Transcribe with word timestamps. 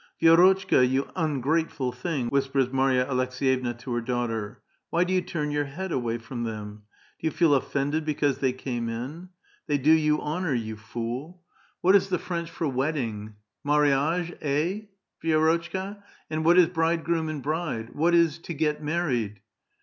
"Vi^rotchka, 0.23 0.89
you 0.89 1.11
ungrateful 1.15 1.91
thing!" 1.91 2.27
whispers 2.29 2.71
Marya 2.73 3.05
Aleks^yevna 3.05 3.77
to 3.77 3.93
her 3.93 4.01
daughter; 4.01 4.59
"why 4.89 5.03
do 5.03 5.13
you 5.13 5.21
turn 5.21 5.51
your 5.51 5.65
head 5.65 5.91
awa}' 5.91 6.17
from 6.17 6.43
them? 6.43 6.81
Do 7.19 7.27
you 7.27 7.31
feel 7.31 7.53
offended 7.53 8.03
because 8.03 8.39
they 8.39 8.51
came 8.51 8.89
in? 8.89 9.29
They 9.67 9.77
do 9.77 9.91
you 9.91 10.19
honor, 10.19 10.55
you 10.55 10.75
fool 10.75 11.43
[^dura^! 11.77 11.77
What 11.81 11.95
is 11.95 12.09
the 12.09 12.15
A 12.15 12.17
VITAL 12.17 12.17
QUESTION. 12.17 12.25
IT 12.25 12.27
French 12.27 12.49
for 12.49 12.67
wedding? 12.67 13.35
mariage^ 13.63 14.41
he\', 14.41 14.87
Vi^rotcLka? 15.23 16.01
And 16.31 16.43
what 16.45 16.57
is 16.57 16.69
bridegroom 16.69 17.29
and 17.29 17.43
bride? 17.43 17.91
What 17.93 18.15
is' 18.15 18.39
to 18.39 18.55
get 18.55 18.81
married 18.81 19.39